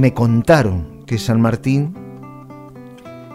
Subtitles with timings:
[0.00, 1.92] Me contaron que San Martín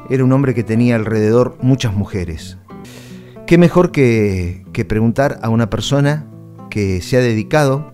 [0.09, 2.57] era un hombre que tenía alrededor muchas mujeres.
[3.45, 6.25] ¿Qué mejor que, preguntar a una persona
[6.69, 7.93] que se ha dedicado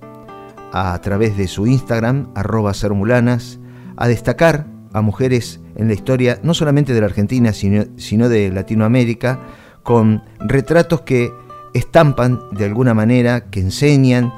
[0.71, 3.57] a, través de su Instagram, arroba sermulanas,
[3.97, 8.51] a destacar a mujeres en la historia, no solamente de la Argentina, sino, sino de
[8.51, 9.39] Latinoamérica,
[9.81, 11.31] con retratos que
[11.73, 14.31] estampan de alguna manera, que enseñan,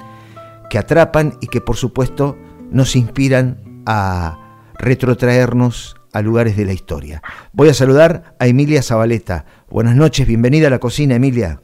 [0.69, 2.37] que atrapan y que por supuesto
[2.71, 4.37] nos inspiran a
[4.79, 7.21] retrotraernos a lugares de la historia.
[7.53, 9.45] Voy a saludar a Emilia Zabaleta.
[9.69, 11.59] Buenas noches, bienvenida a la cocina, Emilia.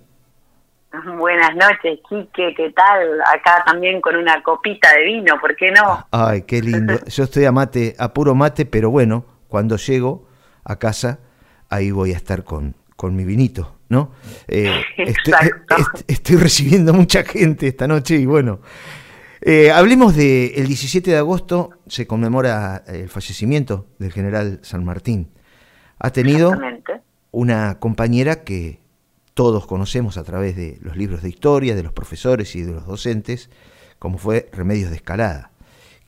[1.18, 3.22] Buenas noches, Quique, ¿qué tal?
[3.22, 6.08] Acá también con una copita de vino, ¿por qué no?
[6.12, 6.94] Ay, qué lindo.
[7.08, 10.28] Yo estoy a mate, a puro mate, pero bueno, cuando llego
[10.64, 11.20] a casa,
[11.70, 14.12] ahí voy a estar con, con mi vinito, ¿no?
[14.48, 15.34] Eh, estoy,
[16.08, 18.60] estoy, recibiendo mucha gente esta noche y bueno,
[19.50, 25.32] eh, hablemos del el 17 de agosto, se conmemora el fallecimiento del general San Martín.
[26.00, 26.52] Ha tenido
[27.32, 28.82] una compañera que
[29.34, 32.86] todos conocemos a través de los libros de historia, de los profesores y de los
[32.86, 33.50] docentes,
[34.00, 35.52] como fue Remedios de Escalada.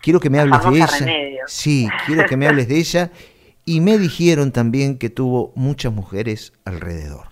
[0.01, 0.61] Quiero que me hables
[1.05, 1.43] de ella.
[1.47, 3.09] Sí, quiero que me hables de ella.
[3.63, 7.27] Y me dijeron también que tuvo muchas mujeres alrededor.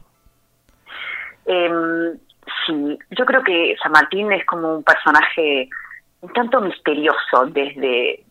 [1.45, 2.17] Em,
[2.65, 5.67] sí, yo creo que San Martín es como un personaje
[6.21, 8.23] un tanto misterioso desde,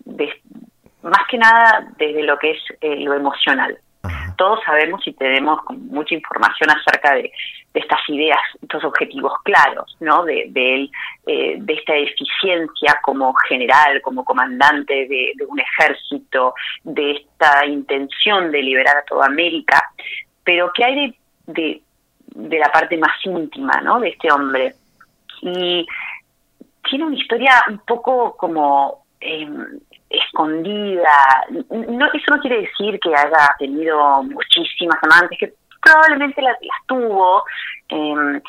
[1.03, 3.79] más que nada desde lo que es eh, lo emocional.
[4.37, 7.33] Todos sabemos y tenemos mucha información acerca de,
[7.75, 10.25] estas ideas, estos objetivos claros, ¿no?
[10.25, 10.89] De, de,
[11.27, 18.63] eh, de esta eficiencia como general, como comandante de, un ejército, de esta intención de
[18.63, 19.83] liberar a toda América,
[20.43, 21.83] pero ¿qué hay de,
[22.35, 24.01] de, la parte más íntima, ¿no?
[24.01, 24.73] De este hombre.
[25.43, 25.87] Y
[26.89, 31.45] tiene una historia un poco como em, escondida.
[31.71, 37.45] No, eso no quiere decir que haya tenido muchísimas amantes, que probablemente las, tuvo,
[37.89, 38.41] eh,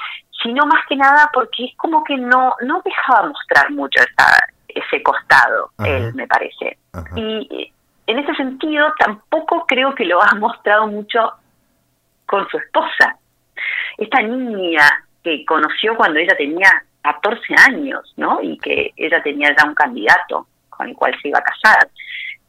[0.43, 4.01] sino más que nada porque es como que no, no dejaba mostrar mucho
[4.67, 6.77] ese costado, él, me parece.
[7.15, 7.71] Y
[8.07, 11.31] en ese sentido tampoco creo que lo ha mostrado mucho
[12.25, 13.17] con su esposa.
[13.97, 14.83] Esta niña
[15.23, 16.69] que conoció cuando ella tenía
[17.01, 18.41] 14 años, ¿no?
[18.41, 21.89] Y que ella tenía ya un candidato con el cual se iba a casar.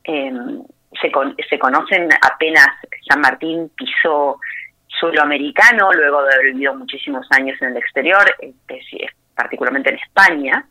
[0.04, 0.62] Em,
[1.00, 1.10] se,
[1.48, 2.68] se conocen apenas
[3.08, 4.38] San Martín pisó
[4.86, 8.24] suelo americano, luego de haber vivido muchísimos años en el exterior,
[9.34, 10.66] particularmente en España,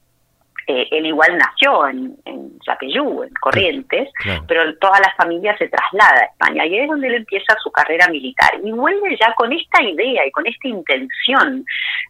[0.68, 4.10] eh, él igual nació en, en Yapeyú, en Corrientes,
[4.48, 6.66] pero toda la familia se traslada a España.
[6.66, 8.52] Y es donde él empieza su carrera militar.
[8.62, 11.66] Y vuelve ya con esta idea y con esta intención,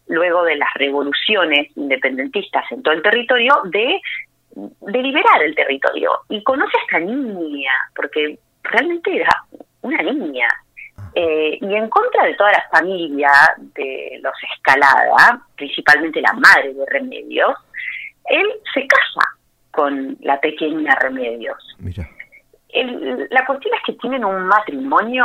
[0.08, 4.00] luego de las revoluciones independentistas en todo el territorio, de,
[4.54, 6.10] de liberar el territorio.
[6.28, 9.44] Y conoce a esta niña, porque realmente era
[9.82, 10.48] una niña,
[11.14, 13.30] eh, y en contra de toda la familia
[13.74, 17.54] de los Escalada, principalmente la madre de Remedios,
[18.30, 19.28] él se casa
[19.70, 21.58] con la pequeña Remedios.
[21.78, 25.24] la cuestión es que tienen un matrimonio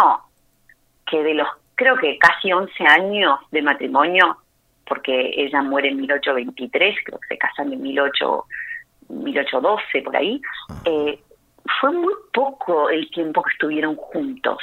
[1.10, 4.38] que de los, creo que casi 11 años de matrimonio,
[4.86, 8.46] porque ella muere en 1823, creo que se casan en 18,
[9.10, 10.76] 1812, por ahí, ah.
[10.86, 11.20] eh,
[11.80, 14.60] fue muy poco el tiempo que estuvieron juntos.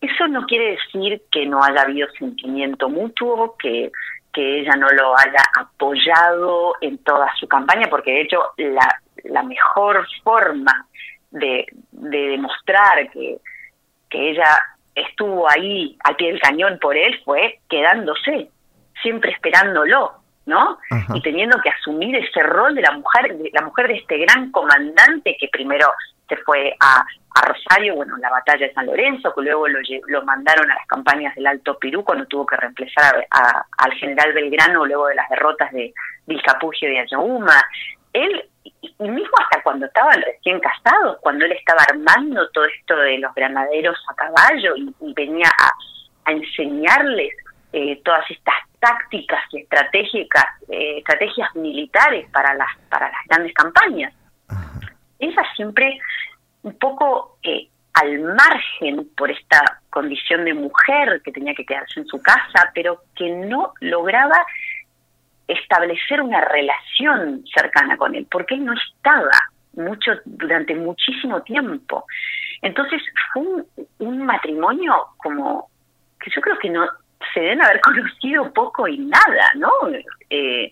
[0.00, 3.90] Eso no quiere decir que no haya habido sentimiento mutuo, que
[4.36, 9.42] que ella no lo haya apoyado en toda su campaña, porque de hecho la, la
[9.42, 10.86] mejor forma
[11.30, 13.38] de, de demostrar que,
[14.10, 14.58] que ella
[14.94, 18.50] estuvo ahí al pie del cañón por él fue quedándose,
[19.00, 20.12] siempre esperándolo,
[20.44, 20.78] ¿no?
[21.14, 24.50] Y teniendo que asumir ese rol de la mujer, de la mujer de este gran
[24.52, 25.88] comandante que primero
[26.28, 27.04] se fue a,
[27.36, 31.34] a Rosario, bueno, la batalla de San Lorenzo, que luego lo, mandaron a las campañas
[31.34, 35.92] del Alto Perú cuando tuvo que reemplazar al general Belgrano luego de las derrotas de
[36.26, 37.62] Vilcapugio y Ayohuma.
[38.12, 43.18] Él, y mismo hasta cuando estaban recién casados, cuando él estaba armando todo esto de
[43.18, 47.32] los granaderos a caballo y, venía a, enseñarles
[47.72, 54.12] eh, todas estas tácticas y estratégicas, eh, estrategias militares para las, para las grandes campañas.
[55.18, 55.98] Ella siempre
[56.62, 62.06] un poco eh, al margen por esta condición de mujer que tenía que quedarse en
[62.06, 64.36] su casa, pero que no lograba
[65.48, 69.30] establecer una relación cercana con él, porque él no estaba
[69.74, 72.04] mucho durante muchísimo tiempo.
[72.62, 73.02] Entonces
[73.32, 73.42] fue
[73.98, 75.68] un, matrimonio como
[76.18, 76.86] que yo creo que no
[77.32, 79.70] se deben haber conocido poco y nada, ¿no?
[80.30, 80.70] Eh,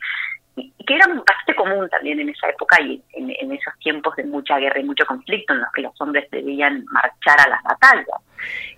[0.54, 4.80] que era bastante común también en esa época y en, esos tiempos de mucha guerra
[4.80, 8.20] y mucho conflicto en los que los hombres debían marchar a las batallas.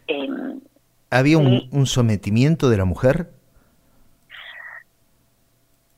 [0.07, 0.61] Em,
[1.11, 3.31] ¿Había un, sometimiento de la mujer?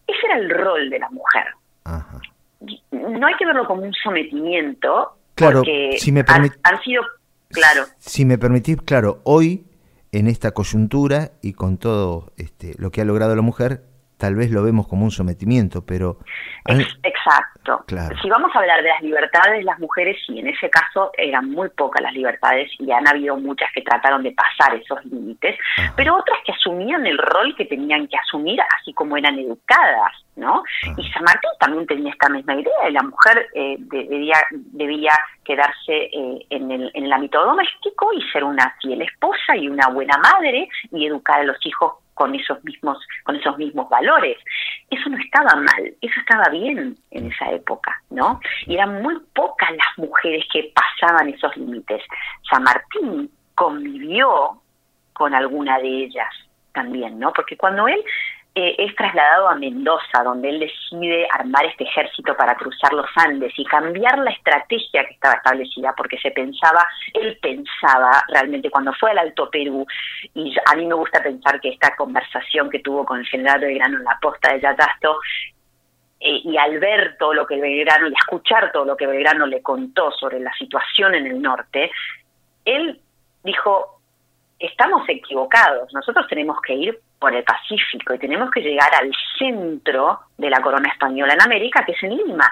[0.06, 1.46] Ese era el rol de la mujer.
[2.90, 6.50] No hay que verlo como un sometimiento, claro, porque si me han,
[6.82, 7.02] sido,
[7.50, 7.84] claro.
[7.98, 9.64] Si me permitís, claro, hoy
[10.12, 13.84] en esta coyuntura y con todo este, lo que ha logrado la mujer,
[14.18, 16.18] tal vez lo vemos como un sometimiento, pero...
[16.66, 17.84] Exacto.
[18.22, 21.50] Si vamos a hablar de las libertades de las mujeres, sí, en ese caso eran
[21.50, 25.56] muy pocas las libertades y han habido muchas que trataron de pasar esos límites,
[25.94, 30.62] pero otras que asumían el rol que tenían que asumir, así como eran educadas, ¿no?
[30.96, 35.12] Y San Martín también tenía esta misma idea, la mujer eh, debía, debía
[35.44, 39.88] quedarse eh, en, el, en el ámbito doméstico y ser una fiel esposa y una
[39.88, 44.36] buena madre y educar a los hijos con esos mismos con esos mismos valores.
[44.90, 48.40] Eso no estaba mal, eso estaba bien en esa época, ¿no?
[48.66, 52.02] Y eran muy pocas las mujeres que pasaban esos límites.
[52.50, 54.60] San Martín convivió
[55.12, 56.32] con alguna de ellas
[56.72, 57.32] también, ¿no?
[57.32, 58.02] Porque cuando él
[58.60, 63.52] eh, es trasladado a Mendoza, donde él decide armar este ejército para cruzar los Andes
[63.56, 66.84] y cambiar la estrategia que estaba establecida, porque se pensaba,
[67.14, 69.86] él pensaba realmente cuando fue al Alto Perú,
[70.34, 73.98] y a mí me gusta pensar que esta conversación que tuvo con el general Belgrano
[73.98, 75.20] en la posta de Yatasto,
[76.18, 79.62] eh, y al ver todo lo que Belgrano y escuchar todo lo que Belgrano le
[79.62, 81.92] contó sobre la situación en el norte,
[82.64, 83.00] él
[83.44, 84.00] dijo,
[84.58, 90.20] estamos equivocados, nosotros tenemos que ir por el Pacífico y tenemos que llegar al centro
[90.36, 92.48] de la corona española en América, que es en Lima.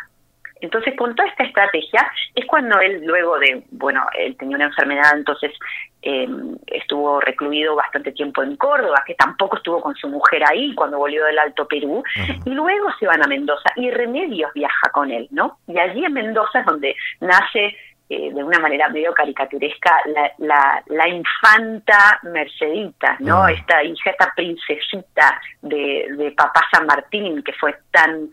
[0.60, 5.12] Entonces, con toda esta estrategia, es cuando él, luego de, bueno, él tenía una enfermedad,
[5.14, 5.52] entonces
[6.00, 10.98] em, estuvo recluido bastante tiempo en Córdoba, que tampoco estuvo con su mujer ahí cuando
[10.98, 12.02] volvió del Alto Perú,
[12.44, 15.58] y luego se van a Mendoza, y Remedios viaja con él, ¿no?
[15.66, 17.76] Y allí en Mendoza es donde nace
[18.08, 20.00] eh, de una manera medio caricaturesca,
[20.38, 23.42] la, la, infanta Mercedita, ¿no?
[23.42, 23.52] Ah.
[23.52, 28.30] Esta hija, esta princesita de, de papá San Martín, que fue tan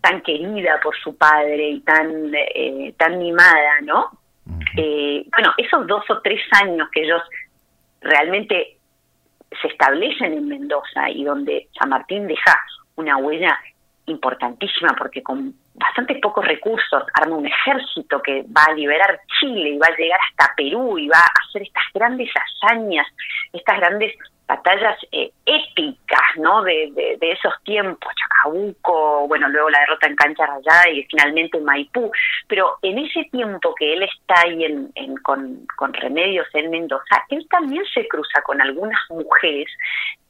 [0.00, 4.10] tan querida por su padre y tan eh, tan mimada, ¿no?
[4.76, 7.22] Eh, bueno, esos dos o tres años que ellos
[8.00, 8.78] realmente
[9.60, 12.58] se establecen en Mendoza y donde San Martín deja
[12.96, 13.58] una huella
[14.06, 19.78] importantísima porque con bastante pocos recursos arma un ejército que va a liberar Chile y
[19.78, 23.06] va a llegar hasta Perú y va a hacer estas grandes hazañas,
[23.52, 24.14] estas grandes
[24.46, 26.62] batallas eh, épicas, ¿no?
[26.62, 32.10] De, de, esos tiempos, Chacabuco, bueno, luego la derrota en Cancha Rayada y finalmente Maipú,
[32.48, 37.24] pero en ese tiempo que él está ahí en, en con, con Remedios en Mendoza,
[37.28, 39.68] él también se cruza con algunas mujeres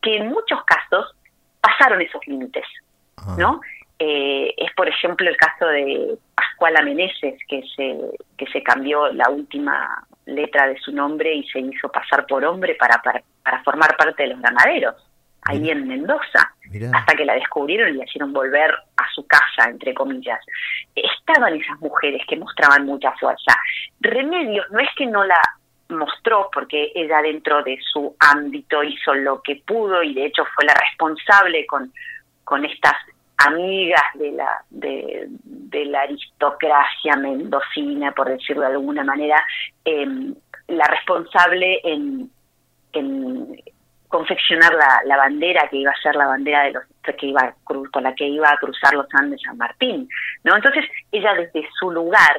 [0.02, 1.14] que en muchos casos
[1.60, 2.66] pasaron esos límites,
[3.38, 3.60] ¿no?
[4.02, 7.98] Eh, es, por ejemplo, el caso de Pascuala Meneses, que se,
[8.38, 12.76] que se cambió la última letra de su nombre y se hizo pasar por hombre
[12.76, 13.22] para, para,
[13.62, 14.94] formar parte de los ganaderos,
[15.42, 16.54] ahí en Mendoza,
[16.94, 20.40] hasta que la descubrieron y la hicieron volver a su casa, entre comillas.
[20.94, 23.54] Estaban esas mujeres que mostraban mucha fuerza.
[24.00, 25.40] Remedios no es que no la
[25.90, 30.64] mostró porque ella dentro de su ámbito hizo lo que pudo y de hecho fue
[30.64, 31.92] la responsable con,
[32.44, 32.94] con estas
[33.46, 39.42] amigas de la, de, la aristocracia mendocina, por decirlo de alguna manera,
[39.84, 40.34] em,
[40.68, 42.30] la responsable en,
[44.08, 44.72] confeccionar
[45.04, 46.82] la, bandera que iba a ser la bandera de los
[47.16, 50.08] que iba con la que iba a cruzar los Andes San Martín,
[50.42, 50.56] ¿no?
[50.56, 52.36] Entonces ella desde su lugar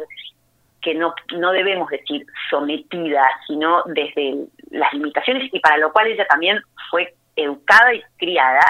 [0.82, 6.26] que no, no debemos decir sometida, sino desde las limitaciones y para lo cual ella
[6.28, 8.66] también fue educada y criada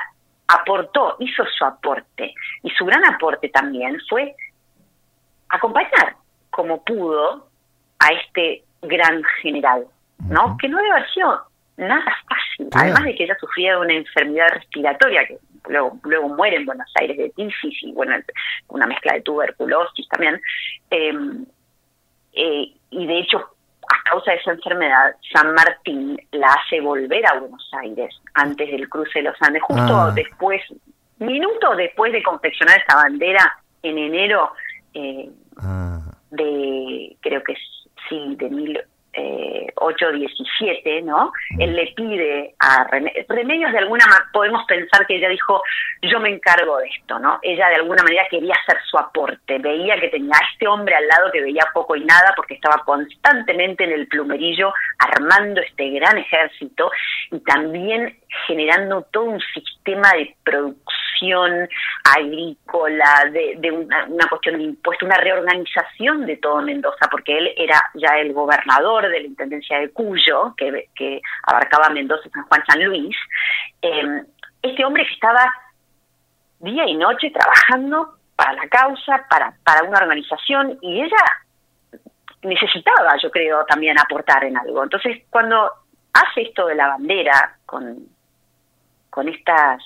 [0.51, 2.33] aportó, hizo su aporte.
[2.63, 4.35] Y su gran aporte también fue
[5.49, 6.15] acompañar
[6.49, 7.47] como pudo
[7.99, 9.85] a este gran general,
[10.27, 10.57] ¿no?
[10.57, 11.41] Que no debe haber sido
[11.77, 16.57] nada fácil, además de que ella sufría de una enfermedad respiratoria que luego, luego muere
[16.57, 18.15] en Buenos Aires de tisis y bueno,
[18.67, 20.41] una mezcla de tuberculosis también.
[20.89, 21.45] Em,
[22.33, 23.55] eh, y de hecho
[24.11, 29.19] causa de esa enfermedad, San Martín la hace volver a Buenos Aires antes del cruce
[29.19, 30.11] de los Andes, justo ah.
[30.13, 30.61] después,
[31.19, 34.51] minutos después de confeccionar esa bandera en enero
[34.93, 36.01] eh, ah.
[36.31, 37.55] de, creo que
[38.09, 38.49] sí, de
[39.13, 41.31] 1817, ¿no?
[41.51, 41.61] Mm.
[41.61, 42.87] Él le pide a
[43.27, 45.61] Remedios de alguna podemos pensar que ella dijo,
[46.01, 47.39] yo me encargo de esto, ¿no?
[47.41, 51.07] Ella de alguna manera quería hacer su aporte, veía que tenía a este hombre al
[51.07, 56.17] lado que veía poco y nada porque estaba constantemente en el plumerillo armando este gran
[56.17, 56.91] ejército
[57.31, 61.01] y también generando todo un sistema de producción
[62.03, 68.17] agrícola, de, una, cuestión de impuestos, una reorganización de todo Mendoza, porque él era ya
[68.17, 73.15] el gobernador de la Intendencia de Cuyo, que, abarcaba Mendoza, San Juan, San Luis.
[73.81, 74.23] Eh,
[74.61, 75.51] este hombre que estaba
[76.59, 81.23] día y noche trabajando para la causa, para, para una organización, y ella
[82.43, 84.83] necesitaba, yo creo, también aportar en algo.
[84.83, 85.71] Entonces, cuando
[86.13, 88.07] hace esto de la bandera con,
[89.09, 89.83] con estas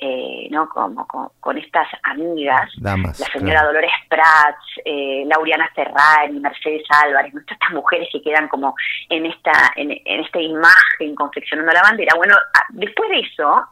[0.00, 1.06] eh, no como
[1.40, 2.96] con, estas amigas la
[3.32, 7.40] señora Dolores Prats eh, Lauriana Ferrari Mercedes Álvarez ¿no?
[7.40, 8.74] estas mujeres que quedan como
[9.08, 12.14] en esta en, esta imagen confeccionando la bandera.
[12.16, 12.36] Bueno
[12.70, 13.64] después de eso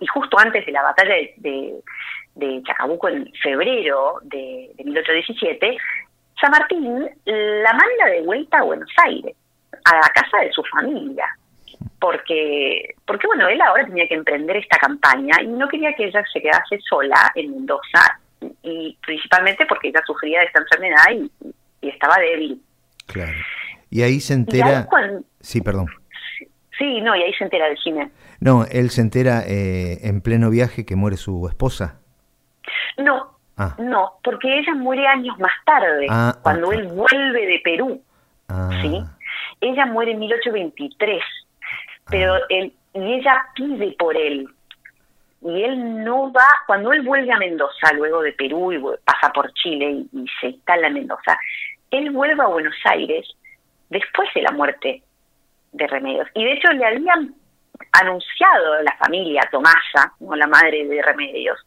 [0.00, 1.74] y justo antes de la batalla de,
[2.36, 5.76] de, Chacabuco en febrero de, de 1817
[6.40, 9.34] San Martín la manda de vuelta a Buenos Aires
[9.84, 11.26] a la casa de su familia
[12.00, 16.22] porque, porque bueno, él ahora tenía que emprender esta campaña y no quería que ella
[16.32, 18.20] se quedase sola en Mendoza,
[18.62, 22.60] y principalmente porque ella sufría de esta enfermedad y, estaba débil.
[23.06, 23.32] Claro.
[23.90, 24.88] Y ahí se entera...
[25.40, 25.86] Sí, perdón.
[26.78, 28.10] Sí, no, y ahí se entera de cine.
[28.40, 32.00] No, él se entera eh, en pleno viaje que muere su esposa.
[32.96, 33.76] No, ah.
[33.78, 38.02] no, porque ella muere años más tarde, ah, ah, cuando él vuelve de Perú.
[38.82, 39.02] ¿sí?
[39.60, 41.22] Ella muere en 1823
[42.10, 44.48] pero él, y ella pide por él.
[45.42, 49.52] Y él no va, cuando él vuelve a Mendoza, luego de Perú y pasa por
[49.54, 51.38] Chile y, se instala en Mendoza,
[51.90, 53.28] él vuelve a Buenos Aires
[53.90, 55.02] después de la muerte
[55.72, 56.28] de Remedios.
[56.34, 57.34] Y de hecho le habían
[57.92, 60.34] anunciado a la familia Tomasa, ¿no?
[60.34, 61.58] la madre de Remedios,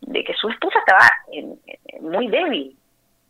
[0.00, 1.08] de que su esposa estaba
[2.00, 2.76] muy débil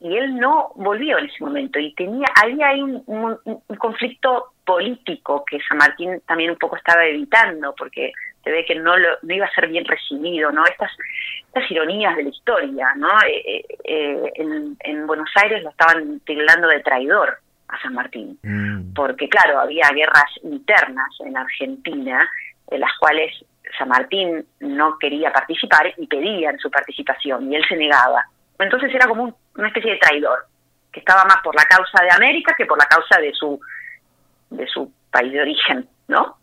[0.00, 3.38] y él no volvió en ese momento y tenía había ahí un,
[3.78, 8.12] conflicto político que San Martín también un poco estaba evitando porque
[8.44, 10.90] se ve que no lo, no iba a ser bien recibido no estas
[11.46, 16.20] estas ironías de la historia no eh, eh, eh, en, en, Buenos Aires lo estaban
[16.20, 18.92] tildando de traidor a San Martín mm.
[18.92, 22.30] porque claro había guerras internas en Argentina
[22.70, 23.32] en las cuales
[23.78, 28.22] San Martín no quería participar y pedían su participación y él se negaba.
[28.58, 30.46] Entonces era como una especie de traidor,
[30.92, 33.60] que estaba más por la causa de América que por la causa de su,
[34.50, 36.38] de su país de origen, ¿no?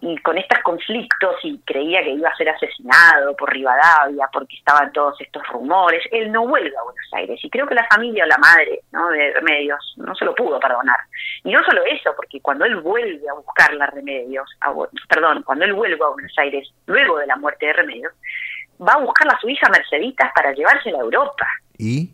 [0.00, 4.92] Y, con estos conflictos y creía que iba a ser asesinado por Rivadavia, porque estaban
[4.92, 7.38] todos estos rumores, él no vuelve a Buenos Aires.
[7.42, 9.08] Y creo que la familia o la madre ¿no?
[9.10, 10.98] de Remedios no se lo pudo perdonar.
[11.44, 14.50] Y no solo eso, porque cuando él vuelve a buscar la Remedios,
[15.08, 18.12] perdón, cuando él vuelve a Buenos Aires, luego de la muerte de Remedios,
[18.80, 21.46] va a buscar a su hija Merceditas para llevársela a Europa.
[21.78, 22.10] ¿Y?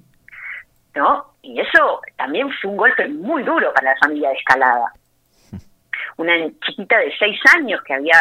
[0.96, 1.26] ¿No?
[1.42, 4.92] Y eso también fue un golpe muy duro para la familia de Escalada.
[6.16, 6.32] Una
[6.64, 8.20] chiquita de seis años que había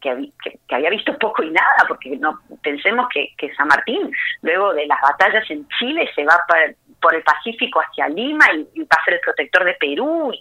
[0.00, 4.86] que, había visto poco y nada, porque no pensemos que, que San Martín, luego de
[4.86, 9.04] las batallas en Chile, se va para, por el Pacífico hacia Lima y, va a
[9.04, 10.32] ser el protector de Perú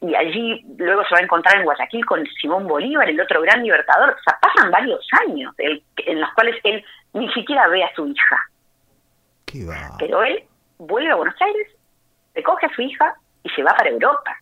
[0.00, 3.62] y, allí luego se va a encontrar en Guayaquil con Simón Bolívar, el otro gran
[3.62, 4.10] libertador.
[4.10, 8.48] O sea, pasan varios años en los cuales él ni siquiera ve a su hija.
[9.98, 10.44] Pero él
[10.78, 11.68] vuelve a Buenos Aires,
[12.34, 14.36] recoge a su hija y se va para Europa.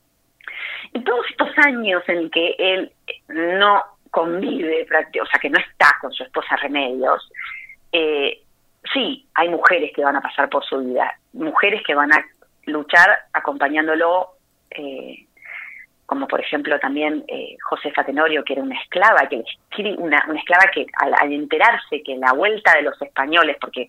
[0.93, 2.93] Y todos estos años en que él
[3.29, 4.87] no convive,
[5.23, 7.31] o sea, que no está con su esposa Remedios,
[7.93, 8.43] eh,
[8.93, 12.25] sí, hay mujeres que van a pasar por su vida, mujeres que van a
[12.67, 14.31] luchar acompañándolo,
[14.71, 15.27] eh,
[16.07, 19.43] como por ejemplo también eh, Josefa Tenorio, que era una esclava, que
[19.99, 23.89] una, una esclava que al, enterarse que la vuelta de los españoles, porque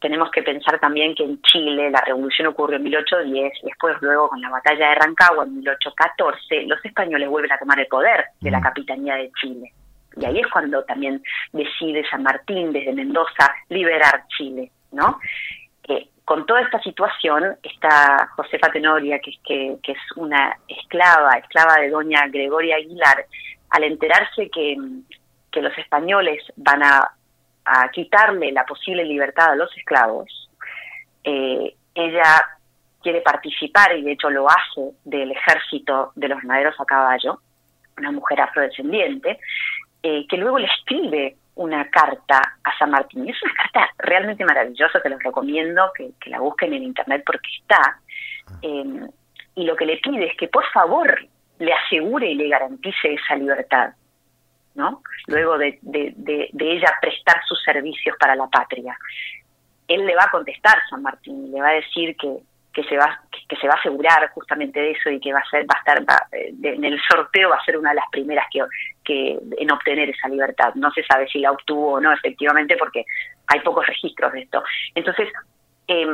[0.00, 4.28] tenemos que pensar también que en Chile la revolución ocurrió en 1810 y después luego
[4.28, 8.50] con la batalla de Rancagua en 1814 los españoles vuelven a tomar el poder de
[8.50, 8.62] la mm.
[8.62, 9.72] capitanía de Chile.
[10.16, 15.18] Y ahí es cuando también decide San Martín desde Mendoza liberar Chile, ¿no?
[16.28, 21.88] con toda esta situación está Josefa Tenoria, que, que, que es una esclava, esclava de
[21.88, 23.24] doña Gregoria Aguilar,
[23.70, 24.76] al enterarse que,
[25.50, 27.12] que los españoles van a,
[27.68, 30.50] a, quitarle la posible libertad a los esclavos,
[31.24, 32.44] eh, ella
[33.02, 37.40] quiere participar, y de hecho lo hace, del ejército de los ganaderos a caballo,
[37.96, 39.38] una mujer afrodescendiente,
[40.02, 43.28] eh, que luego le escribe una carta a San Martín.
[43.28, 48.00] Es una carta realmente maravillosa, te los recomiendo que, la busquen en internet porque está.
[48.62, 49.08] Em,
[49.56, 51.18] y lo que le pide es que por favor
[51.58, 53.90] le asegure y le garantice esa libertad.
[54.78, 55.02] ¿No?
[55.26, 58.96] Luego de, ella prestar sus servicios para la patria.
[59.88, 62.36] Él le va a contestar San Martín, le va a decir que,
[62.72, 65.50] que se va que, se va a asegurar justamente de eso y que va a
[65.50, 68.46] ser va a estar eh, en el sorteo va a ser una de las primeras
[68.52, 68.60] que,
[69.02, 73.04] que en obtener esa libertad no se sabe si la obtuvo o no efectivamente porque
[73.46, 74.62] hay pocos registros de esto
[74.94, 75.28] entonces
[75.88, 76.06] eh,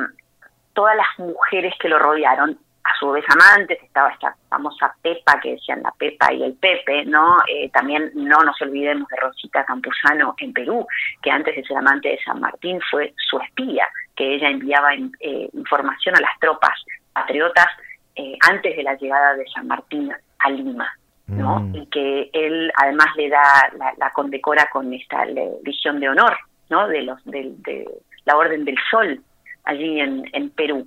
[0.73, 5.53] todas las mujeres que lo rodearon a su vez amantes, estaba esta famosa Pepa que
[5.53, 7.38] decían la Pepa y el Pepe, ¿no?
[7.49, 10.87] Eh, también no nos olvidemos de Rosita Campuzano en Perú,
[11.23, 15.49] que antes de ser amante de San Martín fue su espía, que ella enviaba eh,
[15.55, 16.79] información a las tropas
[17.14, 17.69] patriotas
[18.17, 20.91] eh, antes de la llegada de San Martín a Lima.
[21.26, 21.61] ¿no?
[21.61, 21.75] Mm.
[21.75, 26.37] Y que él además le da, la, condecora con esta Legión de Honor,
[26.69, 26.87] ¿no?
[26.87, 27.88] De los de, de
[28.26, 29.23] la Orden del Sol
[29.64, 30.87] allí en, en Perú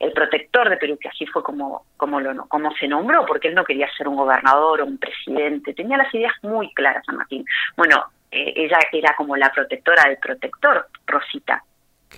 [0.00, 3.54] el protector de Perú, que así fue como, como, lo, como se nombró, porque él
[3.54, 7.44] no quería ser un gobernador o un presidente, tenía las ideas muy claras San Martín.
[7.76, 11.62] Bueno, eh, ella era como la protectora del protector, Rosita.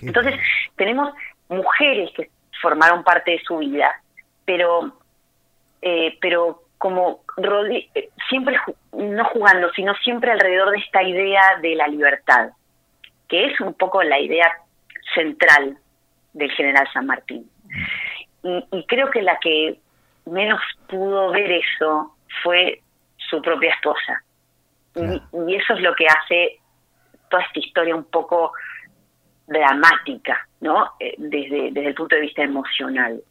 [0.01, 0.35] Entonces,
[0.77, 1.13] tenemos
[1.49, 2.29] mujeres que
[2.61, 3.91] formaron parte de su vida,
[4.45, 4.97] pero,
[5.81, 7.21] eh, pero como
[8.29, 8.57] siempre
[8.93, 12.49] no jugando, sino siempre alrededor de esta idea de la libertad,
[13.27, 14.51] que es un poco la idea
[15.13, 15.77] central
[16.33, 17.49] del general San Martín.
[18.43, 19.79] Y, creo que la que
[20.25, 22.81] menos pudo ver eso fue
[23.17, 24.23] su propia esposa.
[24.95, 26.59] Y, eso es lo que hace
[27.29, 28.51] toda esta historia un poco
[29.47, 30.91] dramática, ¿no?
[30.99, 33.21] Eh, desde, desde el punto de vista emocional.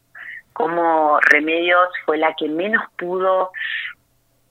[0.52, 3.52] Como Remedios fue la que menos pudo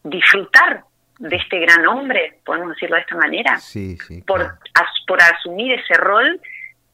[0.03, 0.83] disfrutar
[1.19, 4.57] de este gran hombre, podemos decirlo de esta manera, sí, sí, por,
[5.05, 6.41] por asumir ese rol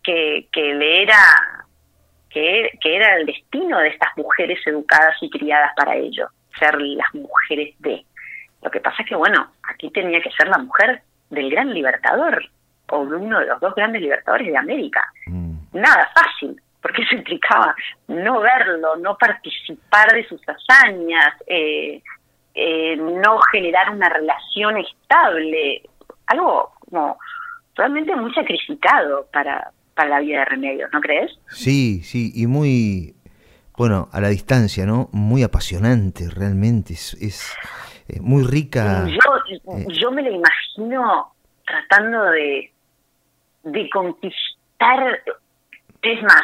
[0.04, 1.67] que, que le era
[2.82, 6.30] que, era el destino de estas mujeres educadas y criadas para ello,
[6.60, 8.06] ser las mujeres de.
[8.62, 12.44] Lo que pasa es que, bueno, aquí tenía que ser la mujer del gran libertador,
[12.90, 15.04] o de uno de los dos grandes libertadores de América.
[15.28, 15.58] Mm.
[15.74, 17.76] Nada fácil, porque eso implicaba
[18.08, 22.02] no verlo, no participar de sus hazañas, eh,
[22.56, 25.84] eh, no generar una relación estable,
[26.28, 27.20] algo como
[27.76, 31.32] realmente muy sacrificado para, para la vida de Remedios, ¿no crees?
[31.50, 33.16] Sí, sí, y muy,
[33.76, 35.10] bueno, a la distancia, ¿no?
[35.12, 37.58] Muy apasionante, realmente, es, es
[38.08, 39.06] eh, muy rica.
[39.08, 41.34] Yo, eh, yo me la imagino
[41.66, 42.72] tratando de,
[43.64, 45.20] de conquistar,
[46.04, 46.44] es más,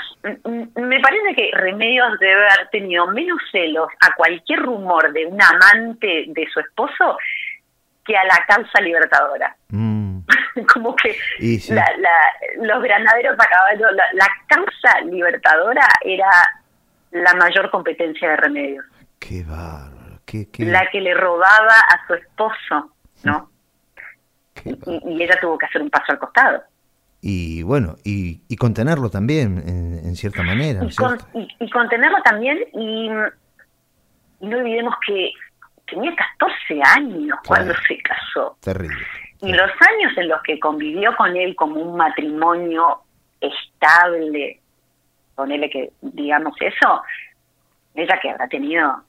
[0.75, 6.25] me parece que Remedios debe haber tenido menos celos a cualquier rumor de un amante
[6.27, 7.17] de su esposo
[8.03, 9.55] que a la causa libertadora.
[9.69, 10.02] Mm.
[10.73, 11.15] como que
[12.57, 16.29] los granaderos a caballo, la, causa libertadora era
[17.11, 18.85] la mayor competencia de remedios.
[19.19, 20.19] Qué bárbaro.
[20.57, 22.91] La que le robaba a su esposo,
[23.23, 23.49] ¿no?
[24.65, 26.63] Y, ella tuvo que hacer un paso al costado.
[27.21, 30.81] Y bueno, y, contenerlo también, en, cierta manera.
[31.59, 35.31] y, contenerlo también, y no olvidemos que
[35.87, 38.57] tenía 14 años cuando se casó.
[38.61, 39.05] Terrible.
[39.43, 43.01] Y los años en los que convivió con él como un matrimonio
[43.41, 44.59] estable,
[45.35, 47.01] ponele que digamos eso,
[47.93, 49.03] ella que habrá tenido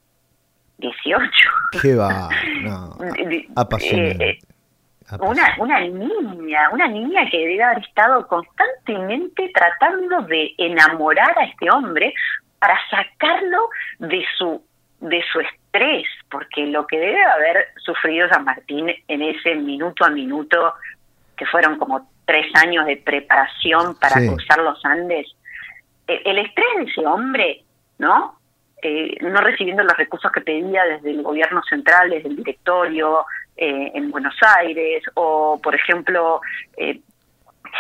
[0.79, 1.31] 18.
[1.81, 2.29] ¿Qué va?
[2.63, 2.97] No.
[3.57, 4.31] Apasionante.
[4.31, 11.39] Eh, eh, una, una niña, una niña que debe haber estado constantemente tratando de enamorar
[11.39, 12.13] a este hombre
[12.59, 13.69] para sacarlo
[13.99, 14.61] de su
[15.01, 15.41] de su
[15.75, 20.75] estrés, porque lo que debe haber sufrido San Martín en ese minuto a minuto,
[21.37, 25.27] que fueron como tres años de preparación para cruzar los Andes,
[26.07, 27.65] eh, el estrés de ese hombre,
[27.99, 28.39] ¿no?
[28.83, 33.25] Eh, no recibiendo los recursos que pedía desde el gobierno central, desde el directorio
[33.57, 36.41] eh, en Buenos Aires, o por ejemplo,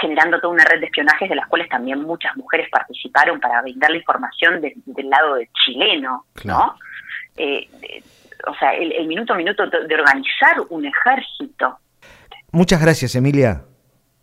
[0.00, 3.90] generando toda una red de espionajes de las cuales también muchas mujeres participaron para brindar
[3.90, 6.76] la información del lado de chileno, ¿no?
[7.36, 7.68] Eh,
[8.46, 11.78] o sea, el, minuto a minuto de, organizar un ejército.
[12.52, 13.62] Muchas gracias, Emilia.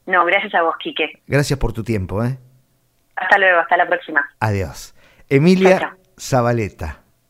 [0.05, 1.21] No, gracias a vos, Quique.
[1.27, 2.23] Gracias por tu tiempo.
[2.23, 2.37] ¿eh?
[3.15, 4.29] Hasta luego, hasta la próxima.
[4.39, 4.95] Adiós.
[5.29, 7.00] Emilia Zabaleta.